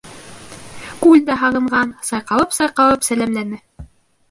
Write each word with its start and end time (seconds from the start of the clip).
Күл 1.03 1.21
дә 1.27 1.35
һағынған: 1.41 1.93
сайҡалып-сайҡалып 2.09 3.09
сәләмләне. 3.11 3.65